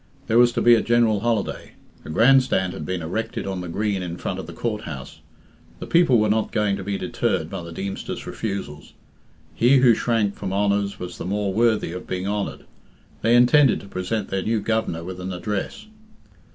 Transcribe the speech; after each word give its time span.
There 0.25 0.39
was 0.39 0.51
to 0.53 0.63
be 0.63 0.73
a 0.73 0.81
general 0.81 1.19
holiday. 1.19 1.73
A 2.05 2.09
grand 2.09 2.41
stand 2.41 2.73
had 2.73 2.87
been 2.87 3.03
erected 3.03 3.45
on 3.45 3.61
the 3.61 3.67
green 3.67 4.01
in 4.01 4.17
front 4.17 4.39
of 4.39 4.47
the 4.47 4.51
Court 4.51 4.85
house. 4.85 5.19
The 5.77 5.85
people 5.85 6.17
were 6.17 6.27
not 6.29 6.51
going 6.51 6.75
to 6.77 6.83
be 6.83 6.97
deterred 6.97 7.51
by 7.51 7.61
the 7.61 7.71
Deemster's 7.71 8.25
refusals. 8.25 8.93
He 9.53 9.77
who 9.77 9.93
shrank 9.93 10.33
from 10.33 10.51
honours 10.53 10.99
was 10.99 11.19
the 11.19 11.25
more 11.25 11.53
worthy 11.53 11.91
of 11.91 12.07
being 12.07 12.27
honoured. 12.27 12.65
They 13.21 13.35
intended 13.35 13.79
to 13.81 13.87
present 13.87 14.29
their 14.29 14.41
new 14.41 14.59
Governor 14.59 15.03
with 15.03 15.19
an 15.21 15.31
address. 15.31 15.85